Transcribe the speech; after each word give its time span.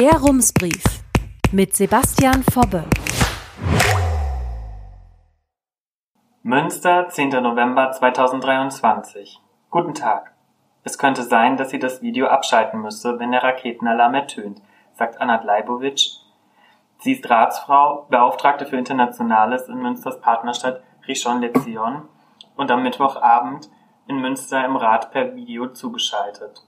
Der 0.00 0.18
Rumsbrief 0.18 0.82
mit 1.52 1.76
Sebastian 1.76 2.42
Fobbe. 2.42 2.86
Münster, 6.42 7.08
10. 7.10 7.28
November 7.42 7.92
2023. 7.92 9.38
Guten 9.68 9.92
Tag. 9.92 10.32
Es 10.84 10.96
könnte 10.96 11.22
sein, 11.22 11.58
dass 11.58 11.68
sie 11.68 11.78
das 11.78 12.00
Video 12.00 12.28
abschalten 12.28 12.80
müsse, 12.80 13.18
wenn 13.18 13.32
der 13.32 13.42
Raketenalarm 13.42 14.14
ertönt, 14.14 14.62
sagt 14.94 15.20
Anna 15.20 15.42
Leibowitsch. 15.42 16.12
Sie 17.00 17.12
ist 17.12 17.28
Ratsfrau, 17.28 18.06
Beauftragte 18.08 18.64
für 18.64 18.78
Internationales 18.78 19.68
in 19.68 19.82
Münsters 19.82 20.18
Partnerstadt 20.22 20.82
Rishon 21.06 21.42
LeZion 21.42 22.08
und 22.56 22.70
am 22.70 22.82
Mittwochabend 22.84 23.68
in 24.06 24.22
Münster 24.22 24.64
im 24.64 24.76
Rat 24.76 25.12
per 25.12 25.36
Video 25.36 25.66
zugeschaltet. 25.68 26.62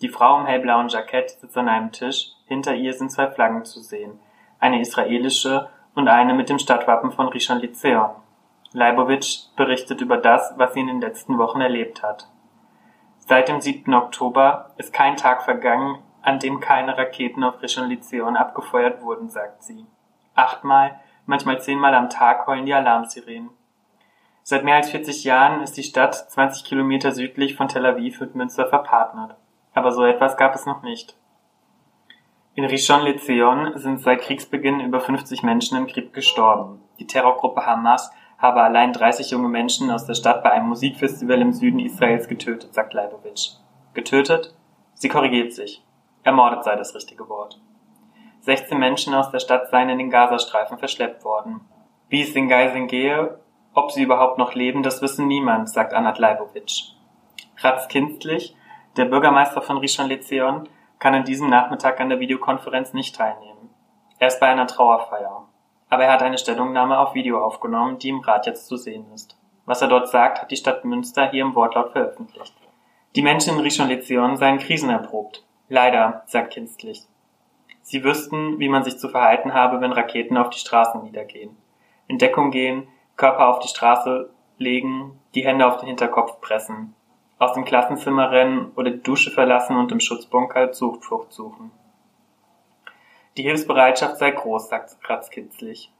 Die 0.00 0.08
Frau 0.08 0.40
im 0.40 0.46
hellblauen 0.46 0.88
Jackett 0.88 1.32
sitzt 1.32 1.58
an 1.58 1.68
einem 1.68 1.92
Tisch, 1.92 2.32
hinter 2.48 2.74
ihr 2.74 2.92
sind 2.92 3.12
zwei 3.12 3.30
Flaggen 3.30 3.64
zu 3.64 3.80
sehen, 3.80 4.18
eine 4.58 4.80
israelische 4.80 5.68
und 5.94 6.08
eine 6.08 6.34
mit 6.34 6.48
dem 6.48 6.58
Stadtwappen 6.58 7.12
von 7.12 7.28
Rishon 7.28 7.60
LeZion. 7.60 8.10
Leibowitsch 8.72 9.54
berichtet 9.56 10.00
über 10.00 10.16
das, 10.16 10.54
was 10.56 10.74
sie 10.74 10.80
in 10.80 10.88
den 10.88 11.00
letzten 11.00 11.38
Wochen 11.38 11.60
erlebt 11.60 12.02
hat. 12.02 12.28
Seit 13.18 13.48
dem 13.48 13.60
7. 13.60 13.92
Oktober 13.94 14.70
ist 14.76 14.92
kein 14.92 15.16
Tag 15.16 15.42
vergangen, 15.42 15.98
an 16.22 16.38
dem 16.38 16.60
keine 16.60 16.96
Raketen 16.96 17.44
auf 17.44 17.62
Rishon 17.62 17.88
LeZion 17.88 18.36
abgefeuert 18.36 19.02
wurden, 19.02 19.28
sagt 19.28 19.62
sie. 19.62 19.86
Achtmal, 20.34 20.98
manchmal 21.26 21.60
zehnmal 21.60 21.94
am 21.94 22.10
Tag 22.10 22.46
heulen 22.46 22.66
die 22.66 22.74
Alarmsirenen. 22.74 23.50
Seit 24.42 24.64
mehr 24.64 24.76
als 24.76 24.90
40 24.90 25.24
Jahren 25.24 25.60
ist 25.60 25.76
die 25.76 25.82
Stadt 25.82 26.14
20 26.14 26.64
Kilometer 26.64 27.12
südlich 27.12 27.54
von 27.54 27.68
Tel 27.68 27.84
Aviv 27.84 28.20
mit 28.20 28.34
Münster 28.34 28.66
verpartnert. 28.66 29.36
Aber 29.74 29.92
so 29.92 30.04
etwas 30.04 30.38
gab 30.38 30.54
es 30.54 30.64
noch 30.64 30.82
nicht. 30.82 31.16
In 32.58 32.64
Rishon 32.64 33.02
LeZion 33.02 33.78
sind 33.78 34.00
seit 34.00 34.22
Kriegsbeginn 34.22 34.80
über 34.80 34.98
50 34.98 35.44
Menschen 35.44 35.78
im 35.78 35.86
Krieg 35.86 36.12
gestorben. 36.12 36.80
Die 36.98 37.06
Terrorgruppe 37.06 37.64
Hamas 37.64 38.10
habe 38.36 38.60
allein 38.60 38.92
30 38.92 39.30
junge 39.30 39.48
Menschen 39.48 39.92
aus 39.92 40.06
der 40.06 40.14
Stadt 40.14 40.42
bei 40.42 40.50
einem 40.50 40.66
Musikfestival 40.66 41.40
im 41.40 41.52
Süden 41.52 41.78
Israels 41.78 42.26
getötet, 42.26 42.74
sagt 42.74 42.94
Leibowitsch. 42.94 43.50
Getötet? 43.94 44.56
Sie 44.94 45.08
korrigiert 45.08 45.52
sich. 45.52 45.84
Ermordet 46.24 46.64
sei 46.64 46.74
das 46.74 46.96
richtige 46.96 47.28
Wort. 47.28 47.60
16 48.40 48.76
Menschen 48.76 49.14
aus 49.14 49.30
der 49.30 49.38
Stadt 49.38 49.70
seien 49.70 49.90
in 49.90 49.98
den 49.98 50.10
Gazastreifen 50.10 50.78
verschleppt 50.78 51.24
worden. 51.24 51.60
Wie 52.08 52.22
es 52.22 52.34
den 52.34 52.48
Geiseln 52.48 52.88
gehe, 52.88 53.38
ob 53.72 53.92
sie 53.92 54.02
überhaupt 54.02 54.36
noch 54.36 54.54
leben, 54.54 54.82
das 54.82 55.00
wissen 55.00 55.28
niemand, 55.28 55.70
sagt 55.70 55.94
Anat 55.94 56.18
Leibowitsch. 56.18 56.90
Ratz 57.58 57.86
Kinstlich, 57.86 58.56
der 58.96 59.04
Bürgermeister 59.04 59.62
von 59.62 59.76
Rishon 59.76 60.08
LeZion, 60.08 60.68
kann 60.98 61.14
an 61.14 61.24
diesem 61.24 61.48
Nachmittag 61.48 62.00
an 62.00 62.08
der 62.08 62.20
Videokonferenz 62.20 62.92
nicht 62.92 63.16
teilnehmen. 63.16 63.70
Er 64.18 64.28
ist 64.28 64.40
bei 64.40 64.48
einer 64.48 64.66
Trauerfeier 64.66 65.48
aber 65.90 66.04
er 66.04 66.12
hat 66.12 66.22
eine 66.22 66.38
Stellungnahme 66.38 66.98
auf 66.98 67.14
Video 67.14 67.42
aufgenommen, 67.42 67.98
die 67.98 68.10
im 68.10 68.20
Rat 68.20 68.46
jetzt 68.46 68.66
zu 68.66 68.76
sehen 68.76 69.06
ist. 69.14 69.36
Was 69.64 69.82
er 69.82 69.88
dort 69.88 70.08
sagt, 70.08 70.40
hat 70.40 70.50
die 70.50 70.56
Stadt 70.56 70.84
Münster 70.84 71.30
hier 71.30 71.42
im 71.42 71.54
Wortlaut 71.54 71.92
veröffentlicht. 71.92 72.54
Die 73.16 73.22
Menschen 73.22 73.54
in 73.54 73.60
Rishon 73.60 73.88
LeZion 73.88 74.36
seien 74.36 74.58
krisenerprobt. 74.58 75.44
Leider, 75.68 76.22
sagt 76.26 76.52
Kinstlich. 76.52 77.06
Sie 77.82 78.04
wüssten, 78.04 78.58
wie 78.58 78.68
man 78.68 78.84
sich 78.84 78.98
zu 78.98 79.08
verhalten 79.08 79.54
habe, 79.54 79.80
wenn 79.80 79.92
Raketen 79.92 80.36
auf 80.36 80.50
die 80.50 80.58
Straßen 80.58 81.02
niedergehen. 81.02 81.56
In 82.06 82.18
Deckung 82.18 82.50
gehen, 82.50 82.88
Körper 83.16 83.48
auf 83.48 83.60
die 83.60 83.68
Straße 83.68 84.30
legen, 84.58 85.18
die 85.34 85.44
Hände 85.44 85.66
auf 85.66 85.78
den 85.78 85.88
Hinterkopf 85.88 86.40
pressen, 86.40 86.94
aus 87.38 87.52
dem 87.52 87.64
Klassenzimmer 87.64 88.30
rennen 88.30 88.72
oder 88.74 88.90
die 88.90 89.02
Dusche 89.02 89.30
verlassen 89.30 89.76
und 89.76 89.92
im 89.92 90.00
Schutzbunker 90.00 90.72
Zuflucht 90.72 91.32
suchen. 91.32 91.70
Die 93.36 93.42
Hilfsbereitschaft 93.42 94.16
sei 94.16 94.32
groß, 94.32 94.68
sagt 94.68 95.00
Kratz 95.02 95.30
kitzlig. 95.30 95.92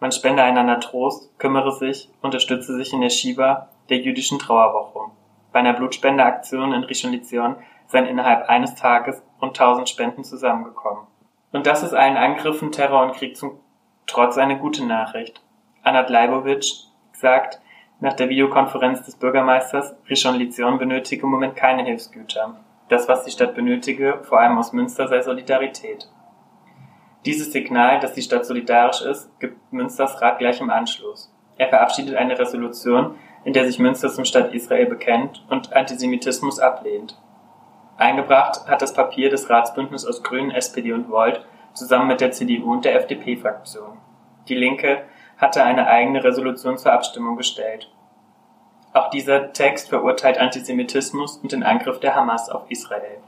Man 0.00 0.10
spende 0.10 0.42
einander 0.42 0.80
Trost, 0.80 1.38
kümmere 1.38 1.70
sich, 1.70 2.10
unterstütze 2.22 2.74
sich 2.74 2.92
in 2.92 3.00
der 3.00 3.10
Shiva, 3.10 3.68
der 3.88 3.98
jüdischen 3.98 4.40
Trauerwoche. 4.40 5.12
Bei 5.52 5.60
einer 5.60 5.74
Blutspendeaktion 5.74 6.72
in 6.72 6.82
Rishon 6.82 7.56
seien 7.86 8.06
innerhalb 8.06 8.48
eines 8.48 8.74
Tages 8.74 9.22
rund 9.40 9.60
1000 9.60 9.88
Spenden 9.88 10.24
zusammengekommen. 10.24 11.06
Und 11.52 11.66
das 11.66 11.84
ist 11.84 11.94
allen 11.94 12.16
Angriffen, 12.16 12.72
Terror 12.72 13.02
und 13.02 13.14
Krieg 13.14 13.36
zum 13.36 13.60
Trotz 14.06 14.36
eine 14.38 14.58
gute 14.58 14.84
Nachricht. 14.84 15.40
Anat 15.82 16.10
Leibowitsch 16.10 16.86
sagt 17.12 17.60
nach 18.02 18.14
der 18.14 18.28
Videokonferenz 18.28 19.04
des 19.04 19.14
Bürgermeisters, 19.14 19.94
Rishon 20.10 20.34
LeZion 20.34 20.76
benötige 20.76 21.22
im 21.22 21.30
Moment 21.30 21.54
keine 21.54 21.84
Hilfsgüter. 21.84 22.56
Das, 22.88 23.06
was 23.06 23.24
die 23.24 23.30
Stadt 23.30 23.54
benötige, 23.54 24.18
vor 24.24 24.40
allem 24.40 24.58
aus 24.58 24.72
Münster, 24.72 25.06
sei 25.06 25.22
Solidarität. 25.22 26.08
Dieses 27.24 27.52
Signal, 27.52 28.00
dass 28.00 28.12
die 28.12 28.22
Stadt 28.22 28.44
solidarisch 28.44 29.02
ist, 29.02 29.30
gibt 29.38 29.72
Münsters 29.72 30.20
Rat 30.20 30.40
gleich 30.40 30.60
im 30.60 30.70
Anschluss. 30.70 31.32
Er 31.56 31.68
verabschiedet 31.68 32.16
eine 32.16 32.36
Resolution, 32.36 33.14
in 33.44 33.52
der 33.52 33.66
sich 33.66 33.78
Münster 33.78 34.08
zum 34.08 34.24
Staat 34.24 34.52
Israel 34.52 34.86
bekennt 34.86 35.46
und 35.48 35.72
Antisemitismus 35.72 36.58
ablehnt. 36.58 37.16
Eingebracht 37.98 38.66
hat 38.66 38.82
das 38.82 38.94
Papier 38.94 39.30
des 39.30 39.48
Ratsbündnisses 39.48 40.08
aus 40.08 40.24
Grünen, 40.24 40.50
SPD 40.50 40.92
und 40.92 41.08
Volt 41.08 41.46
zusammen 41.72 42.08
mit 42.08 42.20
der 42.20 42.32
CDU 42.32 42.72
und 42.72 42.84
der 42.84 42.96
FDP-Fraktion. 42.96 43.98
Die 44.48 44.56
Linke 44.56 45.04
hatte 45.42 45.64
eine 45.64 45.88
eigene 45.88 46.22
Resolution 46.22 46.78
zur 46.78 46.92
Abstimmung 46.92 47.36
gestellt. 47.36 47.90
Auch 48.92 49.10
dieser 49.10 49.52
Text 49.52 49.88
verurteilt 49.88 50.38
Antisemitismus 50.38 51.38
und 51.38 51.50
den 51.50 51.64
Angriff 51.64 51.98
der 51.98 52.14
Hamas 52.14 52.48
auf 52.48 52.70
Israel. 52.70 53.18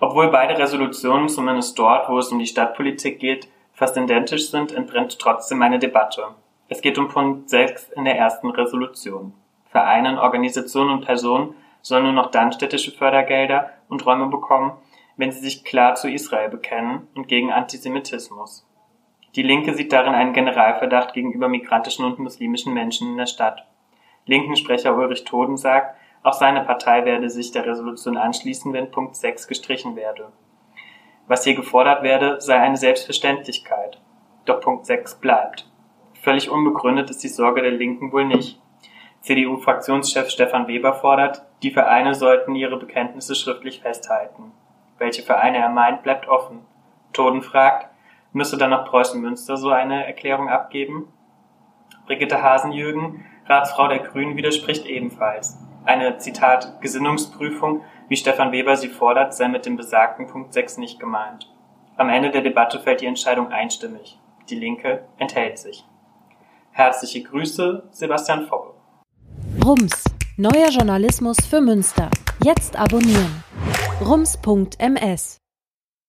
Obwohl 0.00 0.30
beide 0.30 0.58
Resolutionen, 0.58 1.28
zumindest 1.28 1.78
dort, 1.78 2.08
wo 2.08 2.18
es 2.18 2.32
um 2.32 2.40
die 2.40 2.46
Stadtpolitik 2.46 3.20
geht, 3.20 3.48
fast 3.72 3.96
identisch 3.96 4.50
sind, 4.50 4.72
entbrennt 4.72 5.18
trotzdem 5.20 5.62
eine 5.62 5.78
Debatte. 5.78 6.24
Es 6.68 6.80
geht 6.80 6.98
um 6.98 7.06
Punkt 7.06 7.48
6 7.48 7.90
in 7.90 8.04
der 8.04 8.18
ersten 8.18 8.50
Resolution. 8.50 9.32
Vereinen, 9.70 10.18
Organisationen 10.18 10.90
und 10.90 11.04
Personen 11.04 11.54
sollen 11.82 12.04
nur 12.04 12.12
noch 12.12 12.32
dann 12.32 12.52
städtische 12.52 12.90
Fördergelder 12.90 13.70
und 13.88 14.04
Räume 14.04 14.26
bekommen, 14.26 14.72
wenn 15.16 15.30
sie 15.30 15.40
sich 15.40 15.64
klar 15.64 15.94
zu 15.94 16.10
Israel 16.10 16.48
bekennen 16.48 17.06
und 17.14 17.28
gegen 17.28 17.52
Antisemitismus. 17.52 18.66
Die 19.36 19.42
Linke 19.42 19.74
sieht 19.74 19.92
darin 19.92 20.14
einen 20.14 20.32
Generalverdacht 20.32 21.12
gegenüber 21.12 21.48
migrantischen 21.48 22.04
und 22.04 22.18
muslimischen 22.18 22.72
Menschen 22.72 23.10
in 23.10 23.16
der 23.16 23.26
Stadt. 23.26 23.66
Linken 24.26 24.56
Sprecher 24.56 24.96
Ulrich 24.96 25.24
Toden 25.24 25.56
sagt, 25.56 25.96
auch 26.22 26.32
seine 26.32 26.62
Partei 26.62 27.04
werde 27.04 27.28
sich 27.28 27.50
der 27.52 27.66
Resolution 27.66 28.16
anschließen, 28.16 28.72
wenn 28.72 28.90
Punkt 28.90 29.16
6 29.16 29.48
gestrichen 29.48 29.96
werde. 29.96 30.32
Was 31.26 31.44
hier 31.44 31.54
gefordert 31.54 32.02
werde, 32.02 32.40
sei 32.40 32.58
eine 32.58 32.76
Selbstverständlichkeit. 32.76 34.00
Doch 34.44 34.60
Punkt 34.60 34.86
6 34.86 35.16
bleibt. 35.16 35.70
Völlig 36.22 36.50
unbegründet 36.50 37.10
ist 37.10 37.22
die 37.22 37.28
Sorge 37.28 37.60
der 37.62 37.72
Linken 37.72 38.12
wohl 38.12 38.24
nicht. 38.24 38.60
CDU-Fraktionschef 39.20 40.30
Stefan 40.30 40.68
Weber 40.68 40.94
fordert, 40.94 41.42
die 41.62 41.70
Vereine 41.70 42.14
sollten 42.14 42.54
ihre 42.54 42.78
Bekenntnisse 42.78 43.34
schriftlich 43.34 43.80
festhalten. 43.80 44.52
Welche 44.98 45.22
Vereine 45.22 45.58
er 45.58 45.70
meint, 45.70 46.02
bleibt 46.02 46.28
offen. 46.28 46.60
Toden 47.12 47.42
fragt, 47.42 47.88
müsse 48.34 48.58
dann 48.58 48.70
noch 48.70 48.84
Preußen-Münster 48.84 49.56
so 49.56 49.70
eine 49.70 50.06
Erklärung 50.06 50.48
abgeben? 50.48 51.08
Brigitte 52.06 52.42
Hasenjürgen, 52.42 53.24
Ratsfrau 53.46 53.88
der 53.88 54.00
Grünen, 54.00 54.36
widerspricht 54.36 54.84
ebenfalls. 54.86 55.58
Eine, 55.84 56.18
Zitat, 56.18 56.80
Gesinnungsprüfung, 56.80 57.82
wie 58.08 58.16
Stefan 58.16 58.52
Weber 58.52 58.76
sie 58.76 58.88
fordert, 58.88 59.34
sei 59.34 59.48
mit 59.48 59.66
dem 59.66 59.76
besagten 59.76 60.26
Punkt 60.26 60.52
6 60.52 60.78
nicht 60.78 61.00
gemeint. 61.00 61.50
Am 61.96 62.08
Ende 62.08 62.30
der 62.30 62.42
Debatte 62.42 62.80
fällt 62.80 63.00
die 63.00 63.06
Entscheidung 63.06 63.52
einstimmig. 63.52 64.18
Die 64.50 64.56
Linke 64.56 65.06
enthält 65.16 65.58
sich. 65.58 65.84
Herzliche 66.72 67.22
Grüße, 67.22 67.84
Sebastian 67.90 68.46
Fobbe. 68.46 68.74
Rums, 69.64 70.04
neuer 70.36 70.70
Journalismus 70.70 71.36
für 71.48 71.60
Münster. 71.60 72.10
Jetzt 72.42 72.76
abonnieren. 72.76 73.44
rums.ms 74.04 75.43